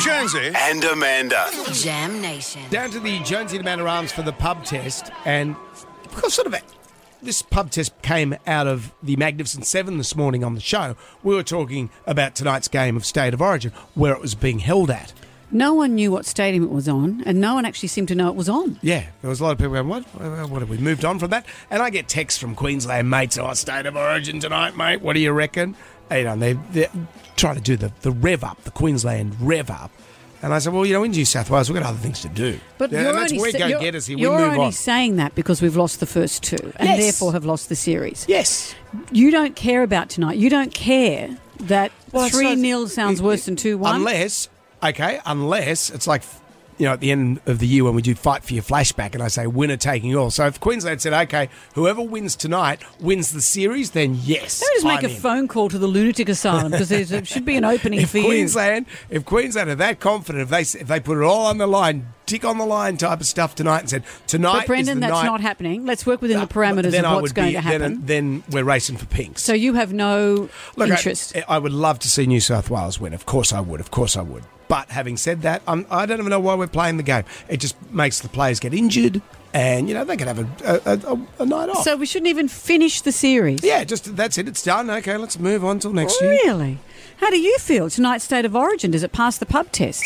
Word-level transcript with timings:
Jonesy. 0.00 0.52
and 0.54 0.84
Amanda. 0.84 1.48
Jam 1.72 2.20
Nation. 2.20 2.62
Down 2.70 2.90
to 2.90 3.00
the 3.00 3.18
Jonesy 3.20 3.56
and 3.56 3.66
Amanda 3.66 3.86
Arms 3.86 4.12
for 4.12 4.22
the 4.22 4.32
pub 4.32 4.64
test, 4.64 5.10
and 5.24 5.56
because 6.02 6.34
sort 6.34 6.46
of 6.46 6.54
a, 6.54 6.60
this 7.22 7.42
pub 7.42 7.70
test 7.70 8.00
came 8.02 8.36
out 8.46 8.66
of 8.66 8.92
the 9.02 9.16
Magnificent 9.16 9.66
Seven 9.66 9.98
this 9.98 10.14
morning 10.14 10.44
on 10.44 10.54
the 10.54 10.60
show, 10.60 10.94
we 11.22 11.34
were 11.34 11.42
talking 11.42 11.90
about 12.06 12.34
tonight's 12.34 12.68
game 12.68 12.96
of 12.96 13.04
State 13.04 13.34
of 13.34 13.42
Origin, 13.42 13.72
where 13.94 14.12
it 14.12 14.20
was 14.20 14.34
being 14.34 14.60
held 14.60 14.90
at. 14.90 15.12
No 15.50 15.72
one 15.74 15.94
knew 15.94 16.10
what 16.12 16.26
stadium 16.26 16.62
it 16.64 16.70
was 16.70 16.88
on, 16.88 17.22
and 17.24 17.40
no 17.40 17.54
one 17.54 17.64
actually 17.64 17.88
seemed 17.88 18.08
to 18.08 18.14
know 18.14 18.28
it 18.28 18.34
was 18.34 18.48
on. 18.48 18.78
Yeah, 18.82 19.04
there 19.22 19.30
was 19.30 19.40
a 19.40 19.44
lot 19.44 19.52
of 19.52 19.58
people 19.58 19.72
going, 19.72 19.88
what? 19.88 20.02
What 20.50 20.60
have 20.60 20.68
we 20.68 20.76
moved 20.78 21.04
on 21.04 21.18
from 21.18 21.30
that? 21.30 21.46
And 21.70 21.82
I 21.82 21.88
get 21.90 22.06
texts 22.08 22.38
from 22.38 22.54
Queensland 22.54 23.08
mates, 23.08 23.38
oh, 23.38 23.52
State 23.54 23.86
of 23.86 23.96
Origin 23.96 24.40
tonight, 24.40 24.76
mate. 24.76 25.00
What 25.00 25.14
do 25.14 25.20
you 25.20 25.32
reckon? 25.32 25.74
You 26.10 26.24
know, 26.24 26.36
they're, 26.36 26.60
they're 26.72 26.90
trying 27.36 27.54
to 27.56 27.60
do 27.62 27.76
the, 27.76 27.92
the 28.02 28.10
rev 28.10 28.44
up, 28.44 28.62
the 28.64 28.70
Queensland 28.70 29.36
rev 29.40 29.70
up. 29.70 29.90
And 30.40 30.54
I 30.54 30.58
said, 30.60 30.72
well, 30.72 30.86
you 30.86 30.92
know, 30.92 31.02
in 31.02 31.10
New 31.10 31.24
South 31.24 31.50
Wales, 31.50 31.68
we've 31.68 31.80
got 31.82 31.88
other 31.88 31.98
things 31.98 32.20
to 32.22 32.28
do. 32.28 32.60
But 32.78 32.92
Yeah, 32.92 33.00
you're 33.00 33.08
and 33.10 33.18
that's 33.18 33.32
only, 33.32 33.42
where 33.42 33.50
sa- 33.50 33.58
go 33.58 33.80
get 33.80 33.94
us 33.96 34.06
here. 34.06 34.16
We 34.16 34.22
you're 34.22 34.38
move 34.38 34.48
only 34.52 34.64
on. 34.66 34.72
saying 34.72 35.16
that 35.16 35.34
because 35.34 35.60
we've 35.60 35.74
lost 35.76 35.98
the 35.98 36.06
first 36.06 36.44
two, 36.44 36.72
and 36.76 36.88
Yes. 36.88 37.00
therefore 37.00 37.32
have 37.32 37.44
lost 37.44 37.68
the 37.68 37.74
series. 37.74 38.24
Yes. 38.28 38.72
You 39.10 39.30
don't 39.32 39.56
care 39.56 39.82
about 39.82 40.10
tonight. 40.10 40.36
You 40.38 40.48
don't 40.48 40.72
care 40.72 41.36
that 41.60 41.90
Well, 42.12 42.28
three 42.28 42.54
not- 42.54 42.58
0 42.58 42.86
sounds 42.86 43.18
it- 43.18 43.24
worse 43.24 43.42
it- 43.42 43.44
than 43.46 43.56
two 43.56 43.78
one. 43.78 43.96
Unless, 43.96 44.48
okay, 44.82 45.20
unless 45.26 45.90
it's 45.90 46.06
like, 46.06 46.22
you 46.78 46.86
know, 46.86 46.92
at 46.92 47.00
the 47.00 47.10
end 47.10 47.40
of 47.46 47.58
the 47.58 47.66
year 47.66 47.82
when 47.82 47.94
we 47.94 48.02
do 48.02 48.14
fight 48.14 48.44
for 48.44 48.54
your 48.54 48.62
flashback 48.62 49.14
and 49.14 49.20
I 49.22 49.26
say 49.26 49.48
winner 49.48 49.76
taking 49.76 50.14
all. 50.14 50.30
So 50.30 50.46
if 50.46 50.60
Queensland 50.60 51.02
said, 51.02 51.12
okay, 51.12 51.48
whoever 51.74 52.00
wins 52.00 52.36
tonight 52.36 52.82
wins 53.00 53.32
the 53.32 53.40
series, 53.42 53.90
then 53.90 54.14
yes. 54.14 54.60
Don't 54.60 54.74
just 54.74 54.86
make 54.86 54.98
I'm 55.00 55.06
a 55.06 55.08
in. 55.08 55.20
phone 55.20 55.48
call 55.48 55.68
to 55.70 55.78
the 55.78 55.88
lunatic 55.88 56.28
asylum 56.28 56.70
because 56.70 56.88
there 56.90 57.24
should 57.24 57.44
be 57.44 57.56
an 57.56 57.64
opening 57.64 58.00
If 58.02 58.10
for 58.10 58.18
you. 58.18 58.24
Queensland, 58.26 58.86
if 59.10 59.24
Queensland 59.24 59.70
are 59.70 59.74
that 59.74 59.98
confident, 59.98 60.42
if 60.42 60.50
they 60.50 60.60
if 60.80 60.86
they 60.86 61.00
put 61.00 61.18
it 61.18 61.24
all 61.24 61.46
on 61.46 61.58
the 61.58 61.66
line, 61.66 62.12
dick 62.26 62.44
on 62.44 62.58
the 62.58 62.66
line 62.66 62.96
type 62.96 63.20
of 63.20 63.26
stuff 63.26 63.56
tonight, 63.56 63.80
and 63.80 63.90
said 63.90 64.04
tonight, 64.28 64.52
But 64.52 64.62
is 64.62 64.66
Brendan, 64.68 65.00
the 65.00 65.08
that's 65.08 65.14
night, 65.14 65.24
not 65.26 65.40
happening. 65.40 65.84
Let's 65.84 66.06
work 66.06 66.22
within 66.22 66.36
the 66.36 66.44
Uh, 66.44 66.46
parameters 66.46 66.92
then 66.92 67.04
of 67.04 67.20
what's 67.22 67.32
going 67.32 67.48
be- 67.48 67.52
to 67.54 67.60
happen. 67.60 67.80
Then, 68.06 68.06
then 68.06 68.44
we're 68.52 68.62
racing 68.62 68.98
for 68.98 69.06
pinks. 69.06 69.42
so 69.42 69.52
you 69.52 69.74
have 69.74 69.92
no 69.92 70.48
Look, 70.76 70.90
I- 70.90 70.92
interest. 70.92 71.36
I, 71.48 71.58
would 71.58 71.72
love 71.72 71.98
to 72.00 72.08
see 72.08 72.24
New 72.24 72.38
South 72.40 72.70
Wales 72.70 73.00
win. 73.00 73.14
Of 73.14 73.26
course 73.26 73.52
I 73.52 73.58
would. 73.58 73.80
Of 73.80 73.90
course 73.90 74.16
I 74.16 74.22
would. 74.22 74.44
But 74.68 74.90
having 74.90 75.16
said 75.16 75.42
that, 75.42 75.62
I'm, 75.66 75.86
I 75.90 76.04
don't 76.06 76.18
even 76.18 76.30
know 76.30 76.40
why 76.40 76.54
we're 76.54 76.66
playing 76.66 76.98
the 76.98 77.02
game. 77.02 77.24
It 77.48 77.56
just 77.58 77.74
makes 77.90 78.20
the 78.20 78.28
players 78.28 78.60
get 78.60 78.74
injured, 78.74 79.22
and 79.54 79.88
you 79.88 79.94
know 79.94 80.04
they 80.04 80.16
could 80.16 80.28
have 80.28 80.38
a, 80.38 80.80
a, 80.84 81.14
a, 81.14 81.26
a 81.42 81.46
night 81.46 81.70
off. 81.70 81.82
so 81.82 81.96
we 81.96 82.04
shouldn't 82.06 82.28
even 82.28 82.48
finish 82.48 83.00
the 83.00 83.12
series. 83.12 83.64
yeah, 83.64 83.82
just 83.84 84.14
that's 84.14 84.36
it. 84.38 84.46
It's 84.46 84.62
done. 84.62 84.90
Okay, 84.90 85.16
let's 85.16 85.38
move 85.38 85.64
on 85.64 85.78
till 85.78 85.92
next 85.92 86.20
year. 86.20 86.30
Really? 86.30 86.78
How 87.16 87.30
do 87.30 87.38
you 87.40 87.58
feel 87.58 87.90
tonight's 87.90 88.24
state 88.24 88.44
of 88.44 88.54
origin? 88.54 88.90
Does 88.92 89.02
it 89.02 89.12
pass 89.12 89.38
the 89.38 89.46
pub 89.46 89.72
test? 89.72 90.04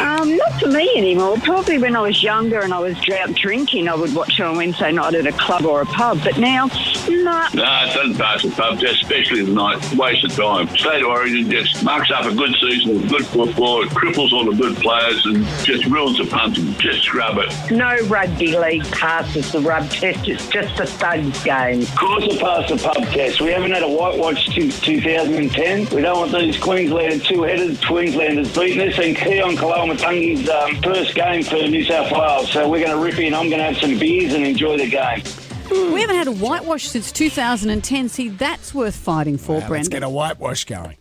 Um, 0.00 0.36
not 0.36 0.60
for 0.60 0.68
me 0.68 0.90
anymore. 0.96 1.36
Probably 1.38 1.78
when 1.78 1.94
I 1.96 2.00
was 2.00 2.22
younger 2.22 2.60
and 2.60 2.72
I 2.72 2.78
was 2.78 2.96
out 3.10 3.34
drinking, 3.34 3.88
I 3.88 3.94
would 3.94 4.14
watch 4.14 4.38
it 4.38 4.42
on 4.42 4.56
Wednesday 4.56 4.92
night 4.92 5.14
at 5.14 5.26
a 5.26 5.32
club 5.32 5.64
or 5.64 5.82
a 5.82 5.86
pub. 5.86 6.20
But 6.24 6.38
now, 6.38 6.66
nah. 7.08 7.48
No, 7.54 7.62
it 7.62 7.94
doesn't 7.94 8.16
pass 8.16 8.42
the 8.42 8.50
pub 8.50 8.80
test, 8.80 9.02
especially 9.02 9.40
at 9.40 9.48
night. 9.48 9.94
Waste 9.94 10.24
of 10.24 10.34
time. 10.34 10.68
State 10.76 11.02
of 11.02 11.08
Origin 11.08 11.50
just 11.50 11.82
marks 11.84 12.10
up 12.10 12.24
a 12.26 12.34
good 12.34 12.54
season 12.60 13.00
with 13.00 13.08
good 13.10 13.26
football. 13.26 13.82
It 13.82 13.90
cripples 13.90 14.32
all 14.32 14.44
the 14.50 14.56
good 14.56 14.76
players 14.76 15.24
and 15.26 15.44
just 15.64 15.84
ruins 15.86 16.18
the 16.18 16.26
punting. 16.26 16.74
Just 16.74 17.02
scrub 17.02 17.38
it. 17.38 17.70
No 17.70 17.96
rugby 18.08 18.56
league 18.58 18.84
passes 18.90 19.52
the 19.52 19.60
rub 19.60 19.88
test. 19.90 20.26
It's 20.28 20.46
just 20.48 20.78
a 20.80 20.86
thugs 20.86 21.42
game. 21.44 21.82
Of 21.82 21.94
course 21.96 22.24
it 22.24 22.40
passed 22.40 22.68
the 22.68 22.76
pub 22.76 23.04
test. 23.12 23.40
We 23.40 23.50
haven't 23.52 23.72
had 23.72 23.82
a 23.82 23.88
whitewash 23.88 24.52
since 24.54 24.80
2010. 24.80 25.94
We 25.94 26.02
don't 26.02 26.18
want 26.18 26.32
these 26.32 26.58
Queensland 26.58 27.24
two-headed 27.24 27.82
Queenslanders 27.84 28.52
beating 28.54 28.88
us. 28.88 28.98
And 28.98 29.16
Keaon 29.16 29.56
Koloamatangi's 29.84 30.48
um, 30.48 30.82
first 30.82 31.14
game 31.14 31.42
for 31.42 31.56
New 31.56 31.84
South 31.84 32.10
Wales. 32.10 32.50
So 32.50 32.68
we're 32.68 32.84
going 32.84 32.96
to 32.96 33.04
rip 33.04 33.18
in. 33.18 33.34
I'm 33.34 33.48
going 33.48 33.58
to 33.58 33.64
have 33.64 33.76
some 33.76 33.98
beers 33.98 34.32
and 34.32 34.44
enjoy 34.46 34.78
the 34.78 34.88
game. 34.88 35.22
We 35.70 36.00
haven't 36.00 36.16
had 36.16 36.26
a 36.26 36.32
whitewash 36.32 36.84
since 36.84 37.12
2010. 37.12 38.08
See, 38.08 38.28
that's 38.28 38.74
worth 38.74 38.96
fighting 38.96 39.38
for, 39.38 39.60
Now, 39.60 39.68
let's 39.68 39.88
get 39.88 40.02
a 40.02 40.08
whitewash 40.08 40.64
going. 40.64 40.96